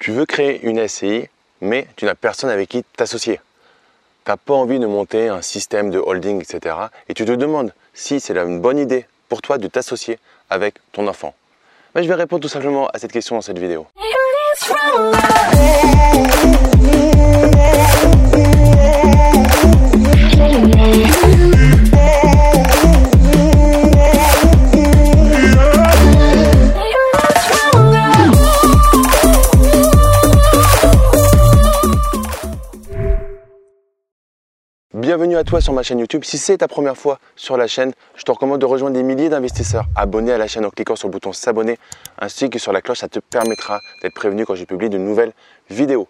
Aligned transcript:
Tu 0.00 0.12
veux 0.12 0.24
créer 0.24 0.62
une 0.62 0.88
SCI, 0.88 1.28
mais 1.60 1.86
tu 1.94 2.06
n'as 2.06 2.14
personne 2.14 2.48
avec 2.48 2.70
qui 2.70 2.82
t'associer. 2.96 3.38
Tu 4.24 4.30
n'as 4.30 4.38
pas 4.38 4.54
envie 4.54 4.78
de 4.78 4.86
monter 4.86 5.28
un 5.28 5.42
système 5.42 5.90
de 5.90 5.98
holding, 5.98 6.40
etc. 6.40 6.74
Et 7.10 7.14
tu 7.14 7.26
te 7.26 7.32
demandes 7.32 7.74
si 7.92 8.18
c'est 8.18 8.34
une 8.34 8.62
bonne 8.62 8.78
idée 8.78 9.04
pour 9.28 9.42
toi 9.42 9.58
de 9.58 9.68
t'associer 9.68 10.18
avec 10.48 10.76
ton 10.92 11.06
enfant. 11.06 11.34
Mais 11.94 12.02
je 12.02 12.08
vais 12.08 12.14
répondre 12.14 12.40
tout 12.40 12.48
simplement 12.48 12.88
à 12.88 12.98
cette 12.98 13.12
question 13.12 13.36
dans 13.36 13.42
cette 13.42 13.58
vidéo. 13.58 13.86
Bienvenue 35.10 35.38
à 35.38 35.42
toi 35.42 35.60
sur 35.60 35.72
ma 35.72 35.82
chaîne 35.82 35.98
YouTube. 35.98 36.22
Si 36.22 36.38
c'est 36.38 36.58
ta 36.58 36.68
première 36.68 36.96
fois 36.96 37.18
sur 37.34 37.56
la 37.56 37.66
chaîne, 37.66 37.92
je 38.14 38.22
te 38.22 38.30
recommande 38.30 38.60
de 38.60 38.64
rejoindre 38.64 38.94
des 38.94 39.02
milliers 39.02 39.28
d'investisseurs 39.28 39.86
abonnés 39.96 40.30
à 40.30 40.38
la 40.38 40.46
chaîne 40.46 40.64
en 40.64 40.70
cliquant 40.70 40.94
sur 40.94 41.08
le 41.08 41.12
bouton 41.12 41.32
s'abonner 41.32 41.80
ainsi 42.20 42.48
que 42.48 42.60
sur 42.60 42.72
la 42.72 42.80
cloche. 42.80 42.98
Ça 42.98 43.08
te 43.08 43.18
permettra 43.18 43.80
d'être 44.02 44.14
prévenu 44.14 44.46
quand 44.46 44.54
je 44.54 44.64
publie 44.64 44.88
de 44.88 44.98
nouvelles 44.98 45.32
vidéos. 45.68 46.06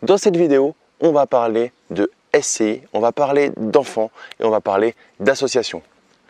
Dans 0.00 0.16
cette 0.16 0.34
vidéo, 0.34 0.74
on 1.00 1.12
va 1.12 1.26
parler 1.26 1.72
de 1.90 2.10
SCI, 2.40 2.80
on 2.94 3.00
va 3.00 3.12
parler 3.12 3.52
d'enfants 3.58 4.10
et 4.40 4.46
on 4.46 4.50
va 4.50 4.62
parler 4.62 4.94
d'associations. 5.20 5.82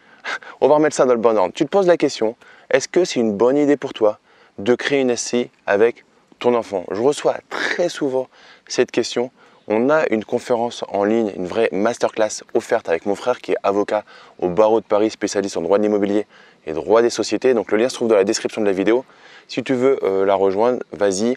On 0.60 0.66
va 0.66 0.74
remettre 0.74 0.96
ça 0.96 1.04
dans 1.04 1.14
le 1.14 1.20
bon 1.20 1.38
ordre. 1.38 1.54
Tu 1.54 1.66
te 1.66 1.70
poses 1.70 1.86
la 1.86 1.96
question, 1.96 2.34
est-ce 2.68 2.88
que 2.88 3.04
c'est 3.04 3.20
une 3.20 3.36
bonne 3.36 3.56
idée 3.56 3.76
pour 3.76 3.92
toi 3.92 4.18
de 4.58 4.74
créer 4.74 5.02
une 5.02 5.14
SCI 5.14 5.50
avec 5.66 6.04
ton 6.40 6.56
enfant? 6.56 6.84
Je 6.90 7.00
reçois 7.00 7.36
très 7.48 7.88
souvent 7.88 8.26
cette 8.66 8.90
question 8.90 9.30
on 9.68 9.90
a 9.90 10.04
une 10.10 10.24
conférence 10.24 10.82
en 10.88 11.04
ligne, 11.04 11.30
une 11.36 11.46
vraie 11.46 11.68
masterclass 11.72 12.42
offerte 12.54 12.88
avec 12.88 13.04
mon 13.04 13.14
frère 13.14 13.38
qui 13.40 13.52
est 13.52 13.56
avocat 13.62 14.02
au 14.38 14.48
barreau 14.48 14.80
de 14.80 14.86
Paris, 14.86 15.10
spécialiste 15.10 15.56
en 15.58 15.62
droit 15.62 15.76
de 15.76 15.82
l'immobilier 15.82 16.26
et 16.66 16.72
droit 16.72 17.02
des 17.02 17.10
sociétés. 17.10 17.52
Donc 17.52 17.70
le 17.70 17.76
lien 17.76 17.88
se 17.88 17.94
trouve 17.94 18.08
dans 18.08 18.16
la 18.16 18.24
description 18.24 18.62
de 18.62 18.66
la 18.66 18.72
vidéo. 18.72 19.04
Si 19.46 19.62
tu 19.62 19.74
veux 19.74 19.98
euh, 20.02 20.24
la 20.24 20.34
rejoindre, 20.34 20.82
vas-y. 20.92 21.36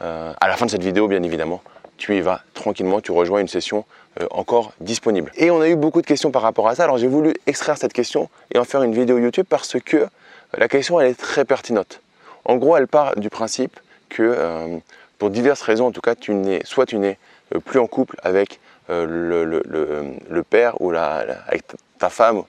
Euh, 0.00 0.32
à 0.40 0.48
la 0.48 0.56
fin 0.56 0.66
de 0.66 0.70
cette 0.70 0.82
vidéo, 0.82 1.08
bien 1.08 1.22
évidemment, 1.22 1.60
tu 1.96 2.16
y 2.16 2.20
vas 2.20 2.42
tranquillement, 2.54 3.00
tu 3.00 3.12
rejoins 3.12 3.40
une 3.40 3.48
session 3.48 3.84
euh, 4.20 4.26
encore 4.30 4.72
disponible. 4.80 5.32
Et 5.36 5.50
on 5.50 5.60
a 5.60 5.68
eu 5.68 5.76
beaucoup 5.76 6.02
de 6.02 6.06
questions 6.06 6.30
par 6.30 6.42
rapport 6.42 6.68
à 6.68 6.76
ça. 6.76 6.84
Alors 6.84 6.98
j'ai 6.98 7.08
voulu 7.08 7.34
extraire 7.46 7.76
cette 7.76 7.92
question 7.92 8.30
et 8.54 8.58
en 8.58 8.64
faire 8.64 8.84
une 8.84 8.94
vidéo 8.94 9.18
YouTube 9.18 9.46
parce 9.48 9.76
que 9.84 10.06
la 10.56 10.68
question 10.68 11.00
elle 11.00 11.08
est 11.08 11.18
très 11.18 11.44
pertinente. 11.44 12.00
En 12.44 12.56
gros, 12.56 12.76
elle 12.76 12.88
part 12.88 13.16
du 13.16 13.30
principe 13.30 13.78
que 14.08 14.80
pour 15.18 15.30
diverses 15.30 15.62
raisons, 15.62 15.86
en 15.86 15.92
tout 15.92 16.00
cas, 16.00 16.16
tu 16.16 16.34
n'es, 16.34 16.60
soit 16.64 16.84
tu 16.84 16.98
n'es 16.98 17.16
plus 17.60 17.80
en 17.80 17.86
couple 17.86 18.16
avec 18.22 18.60
euh, 18.90 19.06
le, 19.06 20.42
père 20.42 20.80
ou 20.80 20.90
avec 20.92 21.64
ta 21.98 22.10
femme 22.10 22.42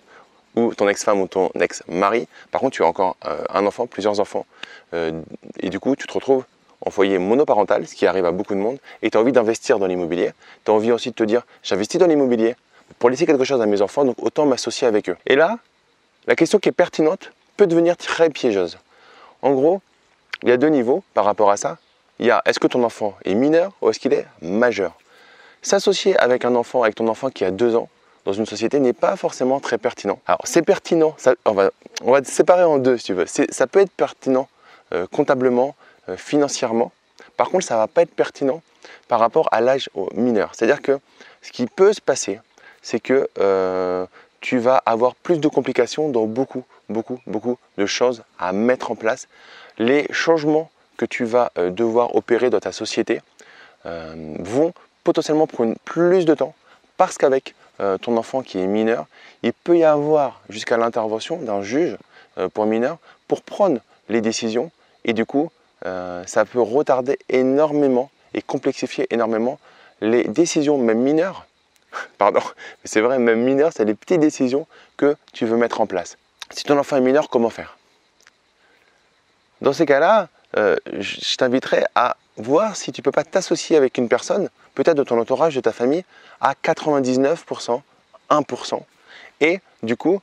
ou 0.56 0.74
ton 0.74 0.88
ex-femme 0.88 1.22
ou 1.22 1.28
ton 1.28 1.50
ex-mari. 1.60 2.28
Par 2.52 2.62
contre, 2.62 2.76
tu 2.76 2.84
as 2.84 2.88
encore 2.88 3.16
euh, 3.26 3.44
un 3.50 3.66
enfant, 3.66 3.88
plusieurs 3.88 4.20
enfants. 4.20 4.46
et 4.94 5.70
du 5.70 5.80
coup, 5.80 5.96
tu 5.96 6.06
te 6.06 6.14
retrouves 6.14 6.44
en 6.86 6.90
foyer 6.92 7.18
monoparental, 7.18 7.88
ce 7.88 7.96
qui 7.96 8.06
arrive 8.06 8.26
à 8.26 8.32
beaucoup 8.32 8.54
de 8.54 8.60
monde, 8.60 8.78
et 9.02 9.10
tu 9.10 9.18
as 9.18 9.22
envie 9.22 9.32
d'investir 9.32 9.80
dans 9.80 9.88
l'immobilier. 9.88 10.32
Tu 10.66 10.72
as 10.72 10.74
envie 10.74 10.92
aussi 10.92 11.10
de 11.10 11.16
te 11.16 11.24
dire, 11.24 11.44
j'investis 11.64 12.00
dans 12.00 12.08
l'immobilier 12.08 12.56
pour 13.00 13.10
laisser 13.10 13.26
quelque 13.26 13.46
chose 13.46 13.62
à 13.62 13.66
mes 13.66 13.82
enfants, 13.82 14.06
donc 14.06 14.18
autant 14.22 14.46
m'associer 14.46 14.88
avec 14.88 15.10
eux. 15.10 15.18
Et 15.26 15.36
là, 15.36 15.60
la 16.28 16.36
question 16.36 16.60
qui 16.60 16.70
est 16.70 16.74
pertinente 16.74 17.32
peut 17.58 17.68
devenir 17.68 17.98
très 17.98 18.30
piégeuse. 18.30 18.78
En 19.42 19.54
gros, 19.54 19.82
il 20.42 20.50
y 20.50 20.52
a 20.52 20.58
deux 20.58 20.68
niveaux 20.68 21.04
par 21.14 21.26
rapport 21.26 21.52
à 21.52 21.58
ça 21.58 21.78
il 22.24 22.28
y 22.28 22.32
a 22.32 22.42
est-ce 22.46 22.58
que 22.58 22.68
ton 22.68 22.84
enfant 22.86 23.16
est 23.26 23.36
mineur 23.36 23.74
ou 23.82 23.90
est-ce 23.90 24.00
qu'il 24.00 24.14
est 24.14 24.26
majeur? 24.42 24.94
S'associer 25.62 26.18
avec 26.18 26.46
un 26.46 26.56
enfant, 26.56 26.82
avec 26.84 26.96
ton 26.96 27.10
enfant 27.10 27.30
qui 27.30 27.44
a 27.44 27.52
deux 27.52 27.76
ans, 27.76 27.90
dans 28.24 28.32
une 28.32 28.46
société 28.46 28.80
n'est 28.80 28.94
pas 28.94 29.18
forcément 29.18 29.60
très 29.60 29.78
pertinent. 29.78 30.20
Alors 30.26 30.40
c'est 30.46 30.62
pertinent, 30.62 31.18
on, 31.44 31.52
va, 31.52 31.72
on 32.02 32.24
séparer 32.24 32.64
en 32.64 32.78
deux 32.78 32.98
si 32.98 33.08
tu 33.08 33.14
veux. 33.14 33.26
Ça 33.28 33.68
peut 33.68 33.82
être 33.82 33.92
pertinent 33.92 34.48
euh, 34.94 35.06
comptablement, 35.12 35.76
euh, 36.08 36.16
financièrement. 36.16 36.94
Par 37.36 37.50
contre, 37.50 37.66
ça 37.66 37.74
ne 37.74 37.80
va 37.80 37.88
pas 37.88 38.04
être 38.04 38.16
pertinent 38.16 38.62
par 39.10 39.20
rapport 39.20 39.50
à 39.52 39.60
l'âge 39.60 39.90
mineur. 40.16 40.52
C'est-à-dire 40.54 40.82
que 40.82 41.00
ce 41.42 41.52
qui 41.52 41.66
peut 41.66 41.92
se 41.92 42.00
passer, 42.00 42.40
c'est 42.82 43.02
que 43.02 43.30
euh, 43.38 44.06
tu 44.40 44.60
vas 44.60 44.82
avoir 44.86 45.16
plus 45.16 45.42
de 45.42 45.48
complications 45.50 46.08
dans 46.08 46.26
beaucoup, 46.26 46.64
beaucoup, 46.88 47.20
beaucoup 47.28 47.58
de 47.78 47.86
choses 47.86 48.24
à 48.40 48.54
mettre 48.54 48.92
en 48.92 48.96
place. 48.96 49.28
Les 49.78 50.08
changements 50.12 50.70
que 50.98 51.06
tu 51.06 51.26
vas 51.26 51.52
euh, 51.58 51.70
devoir 51.70 52.16
opérer 52.16 52.50
dans 52.50 52.60
ta 52.60 52.72
société 52.72 53.22
euh, 53.86 54.36
vont 54.40 54.74
potentiellement 55.04 55.48
prendre 55.48 55.76
plus 55.86 56.26
de 56.26 56.34
temps 56.34 56.56
parce 56.98 57.18
qu'avec 57.18 57.56
euh, 57.80 57.98
ton 57.98 58.18
enfant 58.18 58.42
qui 58.42 58.60
est 58.60 58.68
mineur, 58.68 59.08
il 59.42 59.54
peut 59.54 59.78
y 59.78 59.84
avoir 59.84 60.42
jusqu'à 60.50 60.78
l'intervention 60.78 61.38
d'un 61.38 61.62
juge 61.62 61.98
pour 62.54 62.66
mineur 62.66 62.98
pour 63.28 63.44
prendre 63.44 63.80
les 64.10 64.20
décisions 64.20 64.72
et 65.06 65.14
du 65.14 65.24
coup 65.24 65.52
ça 65.84 66.46
peut 66.46 66.62
retarder 66.62 67.20
énormément 67.30 68.10
et 68.34 68.42
complexifier 68.42 69.06
énormément 69.12 69.60
les 70.02 70.24
décisions 70.24 70.78
même 70.78 71.00
mineures. 71.00 71.46
Pardon, 72.18 72.42
c'est 72.86 73.02
vrai, 73.02 73.20
même 73.20 73.44
mineures, 73.44 73.72
c'est 73.76 73.86
les 73.86 73.94
petites 73.94 74.22
décisions 74.22 74.66
que 74.98 75.16
tu 75.32 75.46
veux 75.46 75.58
mettre 75.58 75.82
en 75.82 75.86
place. 75.86 76.18
Si 76.50 76.64
ton 76.64 76.78
enfant 76.78 76.98
est 76.98 77.02
mineur, 77.02 77.30
comment 77.30 77.50
faire? 77.50 77.78
Dans 79.62 79.74
ces 79.74 79.86
cas-là, 79.86 80.30
euh, 80.58 80.76
je 81.00 81.36
t'inviterai 81.36 81.86
à 81.96 82.18
voir 82.38 82.76
si 82.76 82.92
tu 82.92 83.02
ne 83.02 83.04
peux 83.04 83.12
pas 83.12 83.24
t'associer 83.24 83.76
avec 83.76 83.98
une 83.98 84.10
personne, 84.10 84.50
peut-être 84.76 84.98
de 84.98 85.04
ton 85.04 85.20
entourage, 85.20 85.56
de 85.56 85.62
ta 85.62 85.72
famille, 85.72 86.04
à 86.42 86.54
99%, 86.54 87.82
1%. 88.30 88.82
Et 89.42 89.60
du 89.82 89.96
coup, 89.96 90.22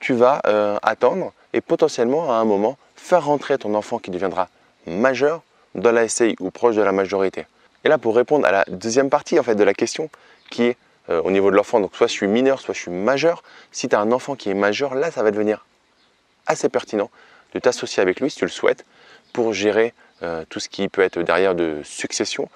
tu 0.00 0.12
vas 0.12 0.40
euh, 0.46 0.78
attendre 0.82 1.32
et 1.52 1.60
potentiellement 1.60 2.32
à 2.32 2.36
un 2.36 2.44
moment 2.44 2.76
faire 2.96 3.24
rentrer 3.24 3.58
ton 3.58 3.74
enfant 3.74 3.98
qui 3.98 4.10
deviendra 4.10 4.48
majeur 4.86 5.42
dans 5.74 5.92
la 5.92 6.08
SCI 6.08 6.36
ou 6.40 6.50
proche 6.50 6.76
de 6.76 6.82
la 6.82 6.92
majorité. 6.92 7.46
Et 7.84 7.88
là, 7.88 7.98
pour 7.98 8.16
répondre 8.16 8.46
à 8.46 8.52
la 8.52 8.64
deuxième 8.68 9.10
partie 9.10 9.38
en 9.38 9.42
fait, 9.42 9.54
de 9.54 9.64
la 9.64 9.74
question, 9.74 10.10
qui 10.50 10.64
est 10.64 10.76
euh, 11.10 11.20
au 11.22 11.30
niveau 11.30 11.50
de 11.50 11.56
l'enfant, 11.56 11.80
donc 11.80 11.94
soit 11.94 12.06
je 12.06 12.12
suis 12.12 12.26
mineur, 12.26 12.60
soit 12.60 12.74
je 12.74 12.80
suis 12.80 12.90
majeur, 12.90 13.42
si 13.72 13.88
tu 13.88 13.96
as 13.96 14.00
un 14.00 14.10
enfant 14.12 14.36
qui 14.36 14.50
est 14.50 14.54
majeur, 14.54 14.94
là, 14.94 15.10
ça 15.10 15.22
va 15.22 15.30
devenir 15.30 15.66
assez 16.46 16.68
pertinent 16.68 17.10
de 17.54 17.58
t'associer 17.58 18.02
avec 18.02 18.20
lui 18.20 18.30
si 18.30 18.38
tu 18.38 18.44
le 18.44 18.50
souhaites 18.50 18.84
pour 19.34 19.52
gérer 19.52 19.92
euh, 20.22 20.44
tout 20.48 20.60
ce 20.60 20.70
qui 20.70 20.88
peut 20.88 21.02
être 21.02 21.20
derrière 21.20 21.54
de 21.54 21.82
succession. 21.84 22.48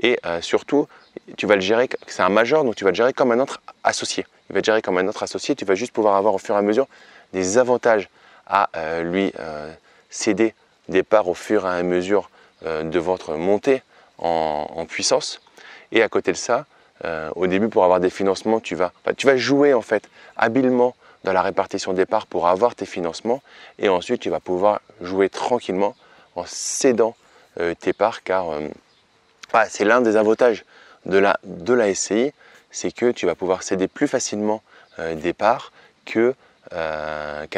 Et 0.00 0.20
euh, 0.26 0.40
surtout, 0.42 0.86
tu 1.36 1.46
vas 1.46 1.56
le 1.56 1.62
gérer, 1.62 1.88
c'est 2.06 2.22
un 2.22 2.28
majeur, 2.28 2.62
donc 2.62 2.76
tu 2.76 2.84
vas 2.84 2.90
le 2.90 2.94
gérer 2.94 3.12
comme 3.12 3.32
un 3.32 3.40
autre 3.40 3.60
associé. 3.82 4.26
Il 4.50 4.54
va 4.54 4.62
gérer 4.62 4.82
comme 4.82 4.98
un 4.98 5.08
autre 5.08 5.24
associé, 5.24 5.56
tu 5.56 5.64
vas 5.64 5.74
juste 5.74 5.92
pouvoir 5.92 6.14
avoir 6.14 6.34
au 6.34 6.38
fur 6.38 6.54
et 6.54 6.58
à 6.58 6.62
mesure 6.62 6.86
des 7.32 7.58
avantages 7.58 8.08
à 8.46 8.68
euh, 8.76 9.02
lui 9.02 9.32
céder 10.10 10.54
des 10.88 11.02
parts 11.02 11.26
au 11.26 11.34
fur 11.34 11.66
et 11.66 11.70
à 11.70 11.82
mesure 11.82 12.30
de 12.62 12.98
votre 12.98 13.34
montée 13.34 13.82
en, 14.18 14.86
puissance. 14.88 15.40
Et 15.90 16.02
à 16.02 16.08
côté 16.08 16.32
de 16.32 16.36
ça, 16.36 16.64
au 17.34 17.46
début, 17.46 17.68
pour 17.68 17.82
avoir 17.82 17.98
des 17.98 18.08
financements, 18.08 18.60
tu 18.60 18.76
vas, 18.76 18.92
tu 19.16 19.26
vas 19.26 19.36
jouer 19.36 19.74
en 19.74 19.82
fait 19.82 20.08
habilement 20.36 20.94
dans 21.24 21.32
la 21.32 21.42
répartition 21.42 21.92
des 21.92 22.06
parts 22.06 22.26
pour 22.26 22.46
avoir 22.46 22.74
tes 22.74 22.86
financements. 22.86 23.42
Et 23.78 23.88
ensuite, 23.88 24.20
tu 24.20 24.30
vas 24.30 24.40
pouvoir 24.40 24.80
jouer 25.00 25.28
tranquillement 25.28 25.94
en 26.36 26.44
cédant 26.46 27.16
euh, 27.58 27.74
tes 27.74 27.92
parts 27.92 28.22
car 28.22 28.50
euh, 28.50 28.68
c'est 29.68 29.84
l'un 29.84 30.00
des 30.02 30.16
avantages 30.16 30.64
de 31.06 31.18
la, 31.18 31.38
de 31.44 31.72
la 31.72 31.92
SCI, 31.94 32.32
c'est 32.70 32.92
que 32.92 33.10
tu 33.10 33.26
vas 33.26 33.34
pouvoir 33.34 33.62
céder 33.62 33.88
plus 33.88 34.06
facilement 34.06 34.62
euh, 34.98 35.14
des 35.14 35.32
parts 35.32 35.72
qu'un 36.04 36.34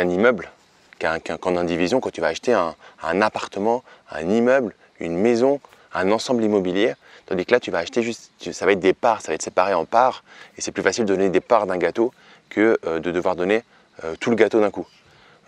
immeuble, 0.08 0.50
qu'en 0.98 1.56
indivision 1.56 2.00
quand 2.00 2.10
tu 2.10 2.20
vas 2.20 2.28
acheter 2.28 2.52
un, 2.54 3.20
appartement, 3.20 3.82
un 4.10 4.28
immeuble, 4.28 4.74
une 5.00 5.16
maison, 5.16 5.60
un 5.92 6.10
ensemble 6.12 6.44
immobilier. 6.44 6.94
Tandis 7.26 7.44
que 7.44 7.52
là, 7.52 7.60
tu 7.60 7.70
vas 7.70 7.80
acheter 7.80 8.02
juste, 8.02 8.30
ça 8.52 8.64
va 8.64 8.72
être 8.72 8.80
des 8.80 8.94
parts, 8.94 9.20
ça 9.20 9.28
va 9.28 9.34
être 9.34 9.42
séparé 9.42 9.74
en 9.74 9.84
parts, 9.84 10.24
et 10.56 10.62
c'est 10.62 10.72
plus 10.72 10.82
facile 10.82 11.04
de 11.04 11.14
donner 11.14 11.28
des 11.28 11.40
parts 11.40 11.66
d'un 11.66 11.76
gâteau 11.76 12.14
que 12.48 12.78
de 12.84 13.10
devoir 13.10 13.36
donner 13.36 13.64
tout 14.18 14.30
le 14.30 14.36
gâteau 14.36 14.60
d'un 14.60 14.70
coup. 14.70 14.86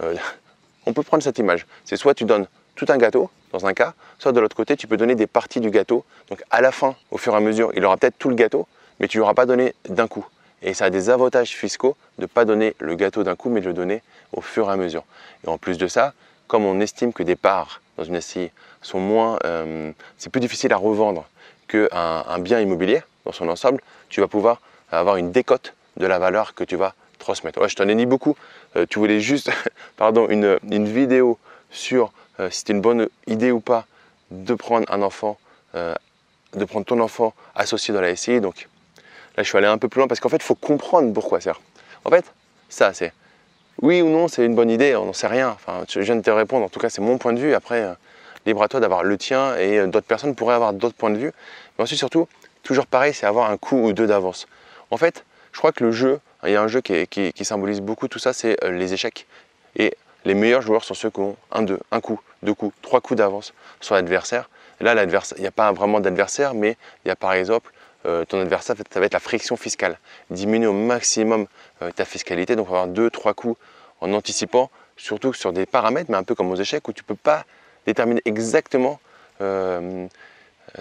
on 0.87 0.93
peut 0.93 1.03
prendre 1.03 1.23
cette 1.23 1.39
image. 1.39 1.67
C'est 1.87 1.97
soit 1.97 2.15
tu 2.15 2.25
donnes 2.25 2.47
tout 2.81 2.91
un 2.91 2.97
gâteau, 2.97 3.29
dans 3.53 3.67
un 3.67 3.75
cas, 3.75 3.93
soit 4.19 4.33
de 4.33 4.41
l'autre 4.41 4.57
côté, 4.57 4.75
tu 4.75 4.87
peux 4.87 4.97
donner 4.97 5.15
des 5.15 5.27
parties 5.27 5.61
du 5.61 5.71
gâteau. 5.71 6.03
Donc 6.31 6.43
à 6.51 6.63
la 6.63 6.73
fin, 6.73 6.97
au 7.11 7.19
fur 7.19 7.35
et 7.35 7.37
à 7.37 7.41
mesure, 7.41 7.73
il 7.75 7.85
aura 7.85 7.99
peut-être 7.99 8.17
tout 8.19 8.31
le 8.31 8.35
gâteau, 8.35 8.67
mais 8.99 9.07
tu 9.07 9.19
ne 9.19 9.21
l'auras 9.21 9.35
pas 9.35 9.45
donné 9.45 9.75
d'un 9.89 10.09
coup. 10.09 10.27
Et 10.63 10.73
ça 10.73 10.87
a 10.87 10.91
des 10.91 11.11
avantages 11.11 11.51
fiscaux 11.51 11.95
de 12.17 12.23
ne 12.23 12.27
pas 12.27 12.47
donner 12.47 12.75
le 12.79 12.95
gâteau 12.95 13.23
d'un 13.23 13.37
coup, 13.37 13.51
mais 13.51 13.61
de 13.61 13.67
le 13.67 13.75
donner 13.75 14.03
au 14.33 14.41
fur 14.41 14.71
et 14.71 14.73
à 14.73 14.77
mesure. 14.77 15.05
Et 15.45 15.49
en 15.49 15.59
plus 15.59 15.77
de 15.77 15.87
ça, 15.89 16.15
comme 16.49 16.65
on 16.65 16.81
estime 16.81 17.13
que 17.13 17.23
des 17.23 17.37
parts 17.37 17.83
dans 17.99 18.05
une 18.05 18.19
SCI 18.19 18.51
sont 18.81 18.99
moins, 18.99 19.39
euh, 19.45 19.93
c'est 20.17 20.31
plus 20.31 20.41
difficile 20.41 20.73
à 20.73 20.77
revendre 20.79 21.29
qu'un 21.69 21.89
un 21.93 22.39
bien 22.39 22.61
immobilier 22.61 23.03
dans 23.27 23.33
son 23.33 23.49
ensemble, 23.51 23.83
tu 24.09 24.23
vas 24.23 24.29
pouvoir 24.29 24.63
avoir 24.91 25.17
une 25.17 25.33
décote 25.33 25.75
de 25.99 26.07
la 26.07 26.19
valeur 26.19 26.55
que 26.55 26.65
tu 26.65 26.77
vas 26.77 26.95
transmettre. 27.19 27.69
je 27.69 27.77
t'en 27.77 27.89
ai 27.89 27.95
dit 27.95 28.07
beaucoup. 28.07 28.37
Euh, 28.77 28.87
tu 28.89 28.99
voulais 28.99 29.21
juste, 29.21 29.51
pardon, 29.99 30.29
une, 30.31 30.59
une 30.71 30.89
vidéo 30.89 31.39
sur 31.71 32.13
euh, 32.41 32.51
si 32.51 32.61
c'était 32.61 32.73
une 32.73 32.81
bonne 32.81 33.09
idée 33.27 33.53
ou 33.53 33.61
pas 33.61 33.87
de 34.31 34.55
prendre 34.55 34.91
un 34.93 35.03
enfant 35.03 35.39
euh, 35.75 35.95
de 36.55 36.65
prendre 36.65 36.85
ton 36.85 37.01
enfant 37.01 37.33
associé 37.55 37.95
dans 37.95 38.01
la 38.01 38.15
SCI. 38.17 38.41
Donc 38.41 38.69
là, 39.37 39.43
je 39.43 39.49
suis 39.49 39.59
allé 39.59 39.67
un 39.67 39.79
peu 39.79 39.89
plus 39.89 39.99
loin 39.99 40.09
parce 40.09 40.21
qu'en 40.21 40.29
fait, 40.29 40.37
il 40.37 40.43
faut 40.43 40.55
comprendre 40.55 41.13
pourquoi 41.13 41.41
c'est. 41.41 41.53
En 42.05 42.11
fait, 42.11 42.25
ça, 42.69 42.93
c'est 42.93 43.13
oui 43.83 44.03
ou 44.03 44.09
non, 44.09 44.29
c'est 44.29 44.45
une 44.45 44.55
bonne 44.55 44.71
idée, 44.71 44.97
on 44.97 45.07
n'en 45.07 45.13
sait 45.13 45.27
rien. 45.27 45.51
Enfin, 45.51 45.85
je 45.89 46.01
viens 46.01 46.17
de 46.17 46.23
te 46.23 46.31
répondre, 46.31 46.65
en 46.65 46.69
tout 46.69 46.81
cas, 46.81 46.91
c'est 46.91 47.01
mon 47.01 47.19
point 47.19 47.33
de 47.33 47.39
vue. 47.39 47.55
Après, 47.55 47.83
euh, 47.83 47.95
libre 48.47 48.63
à 48.63 48.69
toi 48.69 48.81
d'avoir 48.81 49.05
le 49.05 49.17
tien 49.17 49.57
et 49.57 49.79
euh, 49.79 49.87
d'autres 49.87 50.07
personnes 50.07 50.35
pourraient 50.35 50.55
avoir 50.55 50.73
d'autres 50.73 50.97
points 50.97 51.11
de 51.11 51.19
vue. 51.19 51.33
Mais 51.79 51.85
ensuite, 51.85 51.99
surtout, 51.99 52.27
toujours 52.63 52.87
pareil, 52.87 53.15
c'est 53.15 53.27
avoir 53.27 53.51
un 53.51 53.57
coup 53.57 53.77
ou 53.77 53.93
deux 53.93 54.07
d'avance. 54.07 54.47
En 54.91 54.97
fait, 54.97 55.25
je 55.53 55.59
crois 55.59 55.73
que 55.73 55.85
le 55.85 55.93
jeu, 55.93 56.21
il 56.45 56.51
y 56.51 56.57
a 56.57 56.63
un 56.63 56.69
jeu 56.69 56.81
qui, 56.81 57.07
qui 57.07 57.45
symbolise 57.45 57.81
beaucoup 57.81 58.09
tout 58.09 58.19
ça, 58.19 58.33
c'est 58.33 58.57
les 58.65 58.93
échecs. 58.93 59.27
Et 59.77 59.95
les 60.25 60.35
meilleurs 60.35 60.63
joueurs 60.63 60.85
sont 60.85 60.95
ceux 60.95 61.11
qui 61.11 61.21
ont 61.21 61.37
un, 61.53 61.63
deux, 61.63 61.79
un 61.91 62.01
coup, 62.01 62.21
deux 62.43 62.55
coups, 62.55 62.75
trois 62.83 63.01
coups 63.01 63.19
d'avance 63.19 63.53
sur 63.81 63.95
l'adversaire. 63.95 64.49
Là, 64.81 64.95
il 65.03 65.41
n'y 65.41 65.47
a 65.47 65.51
pas 65.51 65.73
vraiment 65.73 66.01
d'adversaire, 66.01 66.55
mais 66.55 66.77
il 67.05 67.09
y 67.09 67.11
a 67.11 67.17
par 67.17 67.35
exemple 67.35 67.71
euh, 68.07 68.25
ton 68.25 68.41
adversaire, 68.41 68.77
ça 68.91 69.01
va 69.01 69.07
être 69.07 69.13
la 69.13 69.21
friction 69.21 69.57
fiscale. 69.57 69.99
Diminue 70.31 70.67
au 70.67 70.73
maximum 70.73 71.47
euh, 71.83 71.91
ta 71.91 72.05
fiscalité, 72.05 72.57
donc 72.57 72.69
avoir 72.69 72.87
deux, 72.87 73.11
trois 73.11 73.35
coups 73.35 73.59
en 74.01 74.13
anticipant, 74.15 74.71
surtout 74.97 75.35
sur 75.35 75.53
des 75.53 75.67
paramètres, 75.67 76.11
mais 76.11 76.17
un 76.17 76.23
peu 76.23 76.35
comme 76.35 76.51
aux 76.51 76.57
échecs, 76.57 76.89
où 76.89 76.93
tu 76.93 77.03
ne 77.03 77.07
peux 77.07 77.15
pas 77.15 77.45
déterminer 77.87 78.23
exactement 78.25 79.01
euh, 79.43 80.07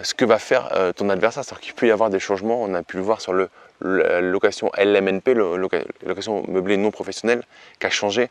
ce 0.02 0.14
que 0.14 0.24
va 0.24 0.38
faire 0.38 0.70
ton 0.96 1.10
adversaire. 1.10 1.44
C'est-à-dire 1.44 1.60
qu'il 1.60 1.74
peut 1.74 1.86
y 1.86 1.90
avoir 1.90 2.10
des 2.10 2.20
changements, 2.20 2.62
on 2.62 2.72
a 2.74 2.82
pu 2.82 2.96
le 2.96 3.02
voir 3.02 3.20
sur 3.20 3.32
le, 3.32 3.50
la 3.80 4.20
location 4.20 4.70
LMNP, 4.78 5.34
location 5.34 6.44
meublée 6.48 6.76
non 6.76 6.90
professionnelle, 6.90 7.42
qui 7.80 7.86
a 7.86 7.90
changé. 7.90 8.30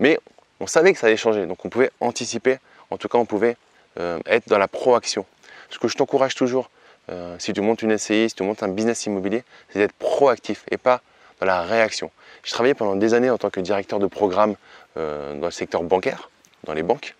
Mais 0.00 0.18
on 0.60 0.66
savait 0.66 0.92
que 0.92 0.98
ça 0.98 1.06
allait 1.06 1.16
changer, 1.16 1.46
donc 1.46 1.64
on 1.64 1.68
pouvait 1.68 1.90
anticiper, 2.00 2.58
en 2.90 2.96
tout 2.96 3.08
cas 3.08 3.18
on 3.18 3.24
pouvait 3.24 3.56
euh, 3.98 4.18
être 4.26 4.48
dans 4.48 4.58
la 4.58 4.68
proaction. 4.68 5.24
Ce 5.70 5.78
que 5.78 5.88
je 5.88 5.96
t'encourage 5.96 6.34
toujours, 6.34 6.70
euh, 7.10 7.36
si 7.38 7.52
tu 7.52 7.60
montes 7.60 7.82
une 7.82 7.96
SCI, 7.96 8.28
si 8.28 8.34
tu 8.34 8.42
montes 8.42 8.62
un 8.62 8.68
business 8.68 9.06
immobilier, 9.06 9.44
c'est 9.70 9.78
d'être 9.78 9.94
proactif 9.94 10.64
et 10.70 10.76
pas 10.76 11.00
dans 11.40 11.46
la 11.46 11.62
réaction. 11.62 12.10
J'ai 12.44 12.52
travaillé 12.52 12.74
pendant 12.74 12.96
des 12.96 13.14
années 13.14 13.30
en 13.30 13.38
tant 13.38 13.50
que 13.50 13.60
directeur 13.60 13.98
de 13.98 14.06
programme 14.06 14.56
euh, 14.96 15.34
dans 15.34 15.46
le 15.46 15.52
secteur 15.52 15.82
bancaire, 15.82 16.30
dans 16.64 16.74
les 16.74 16.82
banques, 16.82 17.14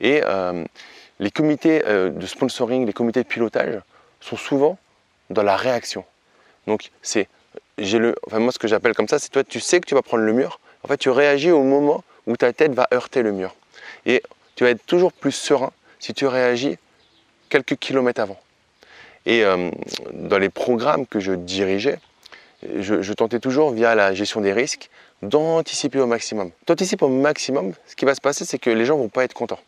et 0.00 0.22
les 1.20 1.30
comités 1.30 1.80
de 1.80 2.26
sponsoring, 2.26 2.84
les 2.84 2.92
comités 2.92 3.22
de 3.22 3.28
pilotage 3.28 3.80
sont 4.20 4.36
souvent 4.36 4.76
dans 5.30 5.44
la 5.44 5.56
réaction. 5.56 6.04
Donc 6.66 6.90
c'est, 7.00 7.28
j'ai 7.78 7.98
le, 7.98 8.16
enfin 8.26 8.40
moi 8.40 8.52
ce 8.52 8.58
que 8.58 8.66
j'appelle 8.66 8.94
comme 8.94 9.08
ça, 9.08 9.20
c'est 9.20 9.30
toi 9.30 9.44
tu 9.44 9.60
sais 9.60 9.80
que 9.80 9.86
tu 9.86 9.94
vas 9.94 10.02
prendre 10.02 10.24
le 10.24 10.32
mur, 10.32 10.58
en 10.82 10.88
fait 10.88 10.96
tu 10.96 11.10
réagis 11.10 11.52
au 11.52 11.62
moment 11.62 12.02
où 12.26 12.36
ta 12.36 12.52
tête 12.52 12.72
va 12.72 12.88
heurter 12.92 13.22
le 13.22 13.32
mur. 13.32 13.54
Et 14.06 14.22
tu 14.56 14.64
vas 14.64 14.70
être 14.70 14.84
toujours 14.86 15.12
plus 15.12 15.32
serein 15.32 15.72
si 15.98 16.14
tu 16.14 16.26
réagis 16.26 16.78
quelques 17.48 17.76
kilomètres 17.76 18.20
avant. 18.20 18.40
Et 19.26 19.44
euh, 19.44 19.70
dans 20.12 20.38
les 20.38 20.50
programmes 20.50 21.06
que 21.06 21.20
je 21.20 21.32
dirigeais, 21.32 21.98
je, 22.62 23.12
tentais 23.12 23.40
toujours, 23.40 23.72
via 23.72 23.94
la 23.94 24.14
gestion 24.14 24.40
des 24.40 24.52
risques, 24.52 24.90
d'anticiper 25.22 26.00
au 26.00 26.06
maximum. 26.06 26.50
T'anticipes 26.66 27.02
au 27.02 27.08
maximum, 27.08 27.72
ce 27.86 27.96
qui 27.96 28.04
va 28.04 28.14
se 28.14 28.20
passer, 28.20 28.44
c'est 28.44 28.58
que 28.58 28.70
les 28.70 28.84
gens 28.84 28.96
ne 28.96 29.02
vont 29.02 29.08
pas 29.08 29.24
être 29.24 29.34
contents. 29.34 29.60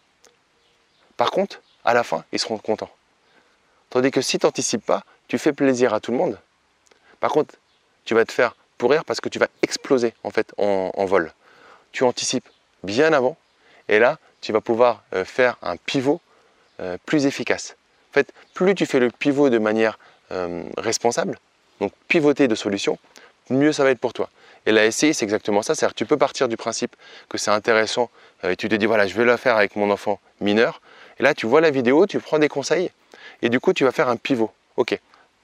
Par 1.17 1.31
contre, 1.31 1.63
à 1.85 1.95
la 1.95 2.05
fin, 2.05 2.25
ils 2.33 2.39
seront 2.39 2.59
contents. 2.59 2.91
Tandis 3.91 4.11
que 4.11 4.21
si 4.21 4.39
tu 4.39 4.47
n'anticipes 4.47 4.85
pas, 4.85 5.05
tu 5.29 5.39
fais 5.39 5.53
plaisir 5.53 5.95
à 5.95 6.01
tout 6.01 6.11
le 6.11 6.19
monde. 6.19 6.39
Par 7.21 7.31
contre, 7.31 7.55
tu 8.05 8.15
vas 8.15 8.25
te 8.25 8.33
faire 8.33 8.57
pourrir 8.79 9.05
parce 9.05 9.21
que 9.21 9.29
tu 9.29 9.39
vas 9.39 9.49
exploser 9.63 10.13
en 10.23 10.31
fait 10.31 10.53
en 10.59 11.05
vol 11.07 11.33
tu 11.97 12.05
anticipes 12.05 12.49
bien 12.85 13.15
avant 13.15 13.39
et 13.89 13.99
là, 13.99 14.19
tu 14.43 14.53
vas 14.53 14.61
pouvoir 14.61 15.03
euh, 15.15 15.25
faire 15.25 15.57
un 15.63 15.79
pivot 15.79 16.21
euh, 16.79 16.99
plus 17.07 17.25
efficace. 17.25 17.75
En 18.11 18.13
fait, 18.13 18.35
plus 18.53 18.75
tu 18.75 18.85
fais 18.85 19.01
le 19.01 19.11
pivot 19.11 19.49
de 19.49 19.57
manière 19.57 19.99
euh, 20.31 20.63
responsable, 20.77 21.39
donc 21.81 21.93
pivoter 22.07 22.49
de 22.49 22.55
solutions, 22.55 22.99
mieux 23.49 23.73
ça 23.73 23.83
va 23.83 23.93
être 23.93 23.99
pour 23.99 24.13
toi. 24.13 24.29
Et 24.67 24.73
la 24.73 24.91
SCI, 24.91 25.15
c'est 25.15 25.25
exactement 25.25 25.63
ça. 25.63 25.75
C'est-à-dire 25.75 25.95
tu 25.95 26.05
peux 26.05 26.19
partir 26.19 26.49
du 26.49 26.59
principe 26.59 26.95
que 27.31 27.39
c'est 27.39 27.51
intéressant 27.51 28.11
et 28.43 28.57
tu 28.57 28.69
te 28.69 28.75
dis, 28.75 28.85
voilà, 28.85 29.07
je 29.07 29.15
vais 29.15 29.25
le 29.25 29.37
faire 29.39 29.57
avec 29.57 29.75
mon 29.75 29.91
enfant 29.91 30.21
mineur. 30.43 30.83
Et 31.19 31.23
là, 31.23 31.33
tu 31.33 31.47
vois 31.47 31.63
la 31.63 31.71
vidéo, 31.71 32.07
tu 32.07 32.21
prends 32.21 32.39
des 32.39 32.49
conseils 32.49 32.91
et 33.41 33.49
du 33.49 33.59
coup, 33.59 33.73
tu 33.73 33.85
vas 33.85 33.93
faire 33.93 34.11
un 34.11 34.17
pivot. 34.17 34.51
Ok, 34.77 34.99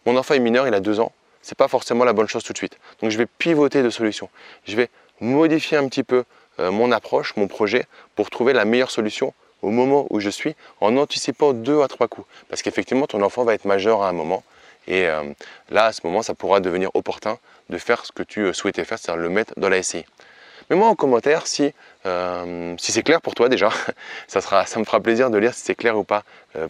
mon 0.05 0.19
enfant 0.19 0.35
est 0.35 0.41
mineur, 0.41 0.69
il 0.69 0.75
a 0.75 0.81
deux 0.81 1.01
ans. 1.01 1.13
C'est 1.41 1.57
pas 1.57 1.69
forcément 1.69 2.05
la 2.05 2.13
bonne 2.13 2.29
chose 2.29 2.45
tout 2.45 2.53
de 2.53 2.59
suite. 2.59 2.77
Donc, 3.01 3.11
je 3.11 3.17
vais 3.17 3.27
pivoter 3.27 3.83
de 3.83 3.89
solutions. 3.89 4.29
Je 4.67 4.77
vais 4.77 4.91
modifier 5.23 5.79
un 5.79 5.89
petit 5.89 6.03
peu 6.03 6.25
mon 6.59 6.93
approche, 6.93 7.35
mon 7.37 7.49
projet, 7.49 7.87
pour 8.15 8.31
trouver 8.31 8.53
la 8.53 8.65
meilleure 8.65 8.91
solution 8.91 9.33
au 9.63 9.71
moment 9.71 10.07
où 10.11 10.21
je 10.21 10.29
suis, 10.29 10.55
en 10.81 10.97
anticipant 10.97 11.53
deux 11.53 11.83
à 11.83 11.89
trois 11.89 12.09
coups. 12.09 12.27
Parce 12.49 12.63
qu'effectivement, 12.63 13.07
ton 13.07 13.23
enfant 13.23 13.45
va 13.45 13.55
être 13.55 13.65
majeur 13.65 14.03
à 14.03 14.09
un 14.09 14.13
moment. 14.13 14.43
Et 14.89 15.07
euh, 15.07 15.23
là, 15.71 15.87
à 15.87 15.93
ce 15.93 16.01
moment, 16.05 16.23
ça 16.23 16.35
pourra 16.35 16.61
devenir 16.61 16.91
opportun 16.95 17.39
de 17.71 17.79
faire 17.79 18.05
ce 18.05 18.11
que 18.13 18.25
tu 18.25 18.41
euh, 18.41 18.53
souhaitais 18.53 18.85
faire, 18.85 18.99
c'est-à-dire 18.99 19.23
le 19.23 19.29
mettre 19.29 19.55
dans 19.57 19.69
la 19.69 19.83
SCI. 19.83 20.05
Mets-moi 20.71 20.89
en 20.89 20.95
commentaire 20.95 21.47
si, 21.47 21.73
si 22.79 22.93
c'est 22.93 23.03
clair 23.03 23.21
pour 23.21 23.35
toi 23.35 23.49
déjà. 23.49 23.71
ça 24.29 24.41
me 24.79 24.85
fera 24.85 25.01
plaisir 25.01 25.29
de 25.29 25.37
lire 25.37 25.53
si 25.55 25.61
c'est 25.61 25.75
clair 25.75 25.99
ou 25.99 26.05
pas 26.05 26.23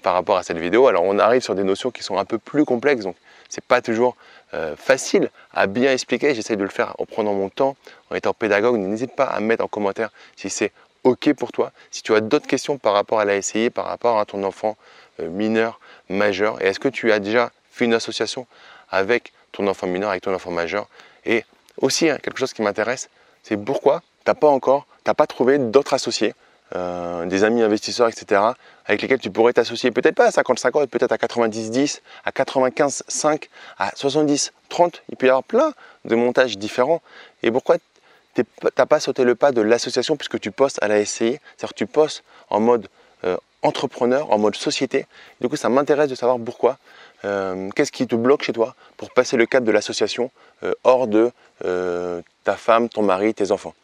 par 0.02 0.14
rapport 0.14 0.38
à 0.38 0.43
cette 0.43 0.56
vidéo. 0.56 0.88
Alors 0.88 1.05
on 1.05 1.19
arrive 1.19 1.43
sur 1.43 1.55
des 1.55 1.62
notions 1.62 1.90
qui 1.90 2.02
sont 2.02 2.17
un 2.17 2.25
peu 2.25 2.38
plus 2.38 2.64
complexes, 2.64 3.05
donc 3.05 3.17
c'est 3.52 3.62
pas 3.62 3.82
toujours 3.82 4.16
euh, 4.54 4.76
facile 4.76 5.31
à 5.52 5.66
bien 5.66 5.93
expliquer. 5.93 6.34
J'essaie 6.34 6.56
de 6.56 6.62
le 6.62 6.70
faire 6.70 6.94
en 6.99 7.04
prenant 7.04 7.34
mon 7.34 7.50
temps, 7.50 7.76
en 8.10 8.14
étant 8.14 8.32
pédagogue. 8.32 8.78
N'hésite 8.78 9.14
pas 9.14 9.26
à 9.26 9.40
mettre 9.40 9.62
en 9.62 9.69
commentaire 9.69 10.10
si 10.37 10.49
c'est 10.49 10.72
OK 11.04 11.34
pour 11.34 11.52
toi. 11.52 11.70
Si 11.90 12.02
tu 12.02 12.14
as 12.14 12.22
d'autres 12.22 12.46
questions 12.46 12.78
par 12.78 12.94
rapport 12.94 13.20
à 13.20 13.26
la 13.26 13.43
SCI, 13.43 13.69
par 13.69 13.84
rapport 13.84 14.19
à 14.19 14.25
ton 14.25 14.43
enfant 14.43 14.78
euh, 15.20 15.28
mineur, 15.28 15.81
majeur, 16.08 16.62
et 16.62 16.69
est-ce 16.69 16.81
que 16.81 16.88
tu 16.88 17.12
as 17.12 17.19
déjà 17.19 17.50
fait 17.70 17.84
une 17.84 17.93
association 17.93 18.46
avec 18.88 19.34
ton 19.52 19.66
enfant 19.66 19.87
mineur, 19.87 20.08
avec 20.08 20.22
ton 20.22 20.32
enfant 20.32 20.50
majeur? 20.50 20.88
Et 21.26 21.44
aussi, 21.76 22.08
hein, 22.08 22.16
quelque 22.22 22.38
chose 22.38 22.55
qui 22.55 22.62
m'intéresse, 22.62 23.10
c'est 23.43 23.58
pourquoi 23.58 24.00
tu 24.25 24.31
n'as 24.31 24.34
pas 24.34 24.48
encore, 24.48 24.87
tu 25.05 25.10
n'as 25.10 25.14
pas 25.14 25.26
trouvé 25.26 25.58
d'autres 25.58 25.93
associés 25.93 26.32
euh, 26.74 27.26
des 27.26 27.44
amis 27.44 27.62
investisseurs, 27.62 28.08
etc., 28.08 28.40
avec 28.86 29.02
lesquels 29.02 29.19
tu 29.19 29.30
pourrais 29.30 29.52
t'associer, 29.52 29.90
peut-être 29.90 30.14
pas 30.14 30.26
à 30.26 30.30
50-50, 30.30 30.86
peut-être 30.86 31.12
à 31.12 31.16
90-10, 31.16 32.00
à 32.24 32.30
95-5, 32.30 33.48
à 33.78 33.90
70-30. 33.90 34.50
Il 35.10 35.16
peut 35.16 35.26
y 35.26 35.28
avoir 35.28 35.44
plein 35.44 35.72
de 36.06 36.14
montages 36.14 36.56
différents. 36.56 37.02
Et 37.42 37.50
pourquoi 37.50 37.76
tu 38.34 38.44
n'as 38.62 38.86
pas 38.86 39.00
sauté 39.00 39.24
le 39.24 39.34
pas 39.34 39.52
de 39.52 39.60
l'association 39.60 40.16
puisque 40.16 40.40
tu 40.40 40.50
postes 40.50 40.82
à 40.82 40.88
la 40.88 41.04
SCI 41.04 41.38
C'est-à-dire 41.56 41.69
que 41.69 41.74
tu 41.74 41.86
postes 41.86 42.24
en 42.48 42.60
mode 42.60 42.88
euh, 43.24 43.36
entrepreneur, 43.62 44.32
en 44.32 44.38
mode 44.38 44.56
société. 44.56 45.06
Du 45.42 45.48
coup, 45.48 45.56
ça 45.56 45.69
m'intéresse 45.69 46.08
de 46.08 46.14
savoir 46.14 46.38
pourquoi. 46.38 46.78
Euh, 47.24 47.69
qu'est-ce 47.76 47.92
qui 47.92 48.06
te 48.06 48.16
bloque 48.16 48.43
chez 48.43 48.52
toi 48.52 48.74
pour 48.96 49.10
passer 49.10 49.36
le 49.36 49.44
cap 49.46 49.62
de 49.62 49.70
l'association 49.70 50.31
hors 50.84 51.06
de 51.06 51.32
ta 52.44 52.56
femme, 52.56 52.88
ton 52.88 53.02
mari, 53.02 53.34
tes 53.34 53.50
enfants 53.50 53.74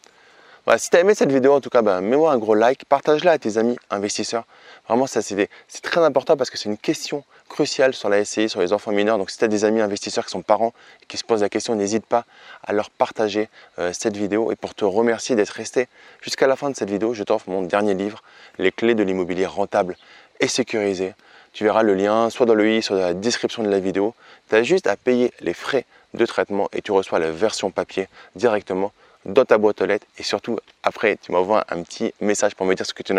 si 0.76 0.90
tu 0.90 0.96
as 0.96 1.00
aimé 1.00 1.14
cette 1.14 1.32
vidéo, 1.32 1.54
en 1.54 1.60
tout 1.60 1.70
cas, 1.70 1.80
ben, 1.80 2.00
mets-moi 2.02 2.30
un 2.30 2.36
gros 2.36 2.54
like, 2.54 2.84
partage-la 2.84 3.32
à 3.32 3.38
tes 3.38 3.56
amis 3.56 3.78
investisseurs. 3.90 4.44
Vraiment, 4.88 5.06
ça 5.06 5.22
c'est 5.22 5.48
très 5.82 6.00
important 6.02 6.36
parce 6.36 6.50
que 6.50 6.58
c'est 6.58 6.68
une 6.68 6.76
question 6.76 7.24
cruciale 7.48 7.94
sur 7.94 8.08
la 8.08 8.24
SCI, 8.24 8.48
sur 8.48 8.60
les 8.60 8.72
enfants 8.72 8.92
mineurs. 8.92 9.18
Donc, 9.18 9.30
si 9.30 9.38
tu 9.38 9.44
as 9.44 9.48
des 9.48 9.64
amis 9.64 9.80
investisseurs 9.80 10.24
qui 10.24 10.30
sont 10.30 10.42
parents 10.42 10.74
et 11.02 11.06
qui 11.06 11.16
se 11.16 11.24
posent 11.24 11.40
la 11.40 11.48
question, 11.48 11.74
n'hésite 11.74 12.04
pas 12.04 12.24
à 12.62 12.72
leur 12.72 12.90
partager 12.90 13.48
euh, 13.78 13.92
cette 13.92 14.16
vidéo. 14.16 14.52
Et 14.52 14.56
pour 14.56 14.74
te 14.74 14.84
remercier 14.84 15.36
d'être 15.36 15.50
resté 15.50 15.88
jusqu'à 16.20 16.46
la 16.46 16.56
fin 16.56 16.68
de 16.70 16.76
cette 16.76 16.90
vidéo, 16.90 17.14
je 17.14 17.22
t'offre 17.22 17.48
mon 17.48 17.62
dernier 17.62 17.94
livre, 17.94 18.22
Les 18.58 18.72
clés 18.72 18.94
de 18.94 19.02
l'immobilier 19.02 19.46
rentable 19.46 19.96
et 20.40 20.48
sécurisé. 20.48 21.14
Tu 21.52 21.64
verras 21.64 21.82
le 21.82 21.94
lien 21.94 22.28
soit 22.30 22.46
dans 22.46 22.54
le 22.54 22.70
i, 22.70 22.82
soit 22.82 22.96
dans 22.96 23.02
la 23.02 23.14
description 23.14 23.62
de 23.62 23.68
la 23.68 23.78
vidéo. 23.78 24.14
Tu 24.50 24.56
as 24.56 24.62
juste 24.62 24.86
à 24.86 24.96
payer 24.96 25.32
les 25.40 25.54
frais 25.54 25.86
de 26.14 26.26
traitement 26.26 26.68
et 26.72 26.82
tu 26.82 26.92
reçois 26.92 27.18
la 27.18 27.30
version 27.30 27.70
papier 27.70 28.08
directement 28.36 28.92
dans 29.28 29.44
ta 29.44 29.58
boîte 29.58 29.80
aux 29.82 29.86
lettres 29.86 30.06
et 30.18 30.22
surtout 30.22 30.58
après 30.82 31.16
tu 31.20 31.32
m'envoies 31.32 31.64
un 31.68 31.82
petit 31.82 32.12
message 32.20 32.54
pour 32.54 32.66
me 32.66 32.74
dire 32.74 32.86
ce 32.86 32.94
que 32.94 33.02
tu 33.02 33.12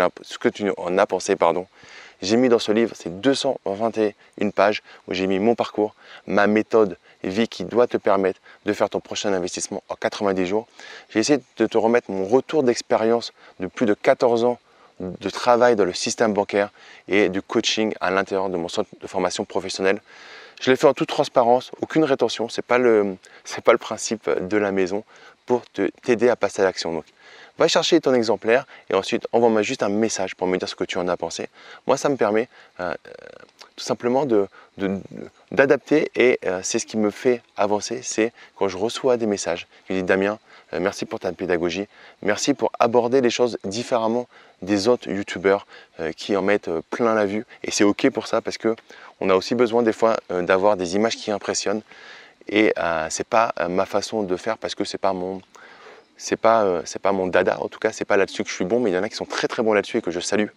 en 0.76 0.98
as, 0.98 1.06
pensé. 1.06 1.36
Pardon. 1.36 1.66
J'ai 2.20 2.36
mis 2.36 2.50
dans 2.50 2.58
ce 2.58 2.70
livre, 2.70 2.92
c'est 2.94 3.20
221 3.20 4.50
pages 4.50 4.82
où 5.08 5.14
j'ai 5.14 5.26
mis 5.26 5.38
mon 5.38 5.54
parcours, 5.54 5.94
ma 6.26 6.46
méthode 6.46 6.98
vie 7.24 7.48
qui 7.48 7.64
doit 7.64 7.86
te 7.86 7.96
permettre 7.96 8.40
de 8.66 8.72
faire 8.72 8.90
ton 8.90 9.00
prochain 9.00 9.32
investissement 9.32 9.82
en 9.88 9.94
90 9.94 10.46
jours. 10.46 10.66
J'ai 11.10 11.20
essayé 11.20 11.40
de 11.56 11.66
te 11.66 11.78
remettre 11.78 12.10
mon 12.10 12.26
retour 12.26 12.62
d'expérience 12.62 13.32
de 13.58 13.68
plus 13.68 13.86
de 13.86 13.94
14 13.94 14.44
ans 14.44 14.58
de 15.00 15.30
travail 15.30 15.76
dans 15.76 15.86
le 15.86 15.94
système 15.94 16.34
bancaire 16.34 16.70
et 17.08 17.30
du 17.30 17.40
coaching 17.40 17.94
à 18.00 18.10
l'intérieur 18.10 18.50
de 18.50 18.58
mon 18.58 18.68
centre 18.68 18.90
de 19.00 19.06
formation 19.06 19.46
professionnelle. 19.46 20.00
Je 20.60 20.70
l'ai 20.70 20.76
fait 20.76 20.86
en 20.86 20.92
toute 20.92 21.08
transparence, 21.08 21.70
aucune 21.80 22.04
rétention, 22.04 22.50
ce 22.50 22.60
n'est 22.60 22.62
pas, 22.62 22.76
pas 22.76 23.72
le 23.72 23.78
principe 23.78 24.28
de 24.28 24.56
la 24.58 24.72
maison 24.72 25.04
pour 25.50 25.62
t'aider 26.04 26.28
à 26.28 26.36
passer 26.36 26.62
à 26.62 26.64
l'action. 26.64 26.92
Donc, 26.92 27.04
va 27.58 27.66
chercher 27.66 28.00
ton 28.00 28.14
exemplaire 28.14 28.68
et 28.88 28.94
ensuite 28.94 29.26
envoie-moi 29.32 29.62
juste 29.62 29.82
un 29.82 29.88
message 29.88 30.36
pour 30.36 30.46
me 30.46 30.56
dire 30.56 30.68
ce 30.68 30.76
que 30.76 30.84
tu 30.84 30.96
en 30.96 31.08
as 31.08 31.16
pensé. 31.16 31.48
Moi, 31.88 31.96
ça 31.96 32.08
me 32.08 32.14
permet 32.14 32.48
euh, 32.78 32.94
tout 33.74 33.84
simplement 33.84 34.28
d'adapter 35.50 36.08
et 36.14 36.38
euh, 36.46 36.60
c'est 36.62 36.78
ce 36.78 36.86
qui 36.86 36.96
me 36.98 37.10
fait 37.10 37.42
avancer, 37.56 37.98
c'est 38.04 38.32
quand 38.54 38.68
je 38.68 38.76
reçois 38.76 39.16
des 39.16 39.26
messages 39.26 39.66
qui 39.88 39.94
disent 39.94 40.04
Damien, 40.04 40.38
euh, 40.72 40.78
merci 40.78 41.04
pour 41.04 41.18
ta 41.18 41.32
pédagogie, 41.32 41.88
merci 42.22 42.54
pour 42.54 42.70
aborder 42.78 43.20
les 43.20 43.30
choses 43.30 43.58
différemment 43.64 44.28
des 44.62 44.86
autres 44.86 45.10
youtubeurs 45.10 45.66
euh, 45.98 46.12
qui 46.12 46.36
en 46.36 46.42
mettent 46.42 46.70
plein 46.90 47.14
la 47.14 47.26
vue 47.26 47.44
et 47.64 47.72
c'est 47.72 47.82
ok 47.82 48.08
pour 48.10 48.28
ça 48.28 48.40
parce 48.40 48.56
que 48.56 48.76
on 49.18 49.28
a 49.30 49.34
aussi 49.34 49.56
besoin 49.56 49.82
des 49.82 49.92
fois 49.92 50.16
d'avoir 50.30 50.76
des 50.76 50.94
images 50.94 51.16
qui 51.16 51.32
impressionnent 51.32 51.82
et 52.50 52.74
c'est 53.08 53.26
pas 53.26 53.54
ma 53.68 53.86
façon 53.86 54.22
de 54.22 54.36
faire 54.36 54.58
parce 54.58 54.74
que 54.74 54.84
c'est 54.84 54.98
pas 54.98 55.12
mon 55.12 55.40
c'est 56.16 56.36
pas 56.36 56.82
c'est 56.84 57.00
pas 57.00 57.12
mon 57.12 57.26
dada 57.28 57.58
en 57.60 57.68
tout 57.68 57.78
cas 57.78 57.92
c'est 57.92 58.04
pas 58.04 58.16
là-dessus 58.18 58.44
que 58.44 58.50
je 58.50 58.54
suis 58.54 58.64
bon 58.64 58.80
mais 58.80 58.90
il 58.90 58.94
y 58.94 58.98
en 58.98 59.02
a 59.02 59.08
qui 59.08 59.16
sont 59.16 59.24
très 59.24 59.48
très 59.48 59.62
bons 59.62 59.72
là-dessus 59.72 59.98
et 59.98 60.02
que 60.02 60.10
je 60.10 60.20
salue 60.20 60.48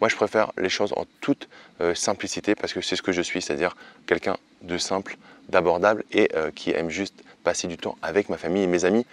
moi, 0.00 0.08
je 0.08 0.16
préfère 0.16 0.52
les 0.56 0.68
choses 0.68 0.92
en 0.96 1.04
toute 1.20 1.48
euh, 1.80 1.94
simplicité 1.94 2.54
parce 2.54 2.72
que 2.72 2.80
c'est 2.80 2.94
ce 2.94 3.02
que 3.02 3.12
je 3.12 3.22
suis, 3.22 3.42
c'est-à-dire 3.42 3.76
quelqu'un 4.06 4.36
de 4.62 4.78
simple, 4.78 5.16
d'abordable 5.48 6.04
et 6.12 6.30
euh, 6.36 6.50
qui 6.54 6.70
aime 6.70 6.88
juste 6.88 7.14
passer 7.42 7.66
du 7.66 7.76
temps 7.76 7.96
avec 8.02 8.28
ma 8.28 8.36
famille 8.36 8.62
et 8.62 8.68
mes 8.68 8.84
amis. 8.84 9.06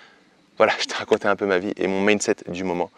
Voilà, 0.57 0.73
je 0.79 0.85
t'ai 0.85 0.93
raconté 0.93 1.27
un 1.27 1.35
peu 1.35 1.45
ma 1.45 1.57
vie 1.57 1.73
et 1.77 1.87
mon 1.87 2.01
mindset 2.01 2.37
du 2.47 2.63
moment. 2.63 2.91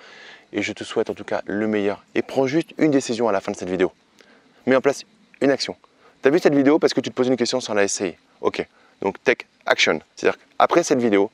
Et 0.52 0.62
je 0.62 0.74
te 0.74 0.84
souhaite 0.84 1.10
en 1.10 1.14
tout 1.14 1.24
cas 1.24 1.42
le 1.46 1.68
meilleur. 1.68 2.04
Et 2.14 2.22
prends 2.22 2.48
juste 2.48 2.72
une 2.78 2.92
décision 2.92 3.30
à 3.30 3.32
la 3.32 3.40
fin 3.40 3.52
de 3.52 3.58
cette 3.58 3.70
vidéo. 3.70 3.92
Mets 4.66 4.76
en 4.76 4.82
place 4.82 5.04
une 5.42 5.52
action. 5.52 5.76
Tu 6.22 6.28
as 6.28 6.32
vu 6.32 6.40
cette 6.40 6.56
vidéo 6.56 6.80
parce 6.80 6.94
que 6.94 7.00
tu 7.00 7.10
te 7.10 7.16
poses 7.16 7.28
une 7.28 7.38
question 7.38 7.62
sans 7.62 7.74
la 7.74 7.84
essayer. 7.84 8.18
Ok, 8.42 8.66
donc 9.02 9.22
take 9.24 9.46
action. 9.66 10.00
C'est-à-dire 10.16 10.40
qu'après 10.40 10.84
cette 10.84 11.00
vidéo, 11.00 11.32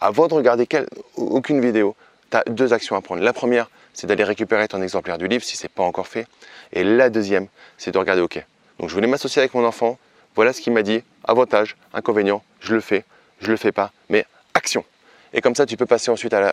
avant 0.00 0.28
de 0.28 0.34
regarder 0.34 0.68
aucune 1.16 1.60
vidéo, 1.60 1.96
tu 2.30 2.36
as 2.36 2.44
deux 2.46 2.72
actions 2.72 2.96
à 2.96 3.00
prendre. 3.00 3.22
La 3.22 3.32
première, 3.32 3.70
c'est 3.94 4.06
d'aller 4.06 4.24
récupérer 4.24 4.68
ton 4.68 4.82
exemplaire 4.82 5.18
du 5.18 5.28
livre 5.28 5.44
si 5.44 5.56
ce 5.56 5.64
n'est 5.64 5.68
pas 5.68 5.82
encore 5.82 6.06
fait. 6.06 6.26
Et 6.72 6.84
la 6.84 7.10
deuxième, 7.10 7.48
c'est 7.78 7.92
de 7.92 7.98
regarder 7.98 8.22
OK. 8.22 8.44
Donc 8.78 8.88
je 8.88 8.94
voulais 8.94 9.06
m'associer 9.06 9.40
avec 9.40 9.54
mon 9.54 9.64
enfant. 9.64 9.98
Voilà 10.34 10.52
ce 10.52 10.60
qu'il 10.60 10.72
m'a 10.72 10.82
dit. 10.82 11.02
Avantage, 11.24 11.76
inconvénient, 11.94 12.42
je 12.60 12.74
le 12.74 12.80
fais, 12.80 13.04
je 13.40 13.50
le 13.50 13.56
fais 13.56 13.72
pas, 13.72 13.90
mais 14.10 14.26
action. 14.54 14.84
Et 15.32 15.40
comme 15.40 15.54
ça, 15.54 15.66
tu 15.66 15.76
peux 15.76 15.86
passer 15.86 16.10
ensuite 16.10 16.34
à 16.34 16.40
la, 16.40 16.50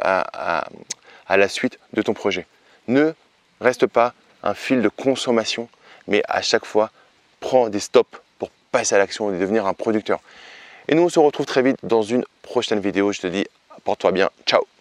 à 1.27 1.38
la 1.38 1.47
suite 1.47 1.79
de 1.93 2.01
ton 2.01 2.13
projet. 2.13 2.47
Ne 2.88 3.13
reste 3.62 3.88
pas 3.88 4.13
un 4.41 4.53
fil 4.53 4.81
de 4.81 4.89
consommation, 4.89 5.69
mais 6.07 6.23
à 6.27 6.41
chaque 6.41 6.65
fois, 6.65 6.91
prends 7.39 7.69
des 7.69 7.79
stops 7.79 8.23
passer 8.74 8.96
à 8.96 8.98
l'action 8.98 9.34
et 9.34 9.39
devenir 9.39 9.65
un 9.65 9.74
producteur. 9.74 10.20
Et 10.89 10.96
nous, 10.96 11.03
on 11.03 11.10
se 11.10 11.20
retrouve 11.20 11.46
très 11.46 11.62
vite 11.62 11.77
dans 11.84 12.01
une 12.01 12.25
prochaine 12.42 12.82
vidéo. 12.82 13.13
Je 13.13 13.22
te 13.22 13.27
dis, 13.27 13.46
porte-toi 13.86 14.12
bien. 14.12 14.30
Ciao 14.46 14.73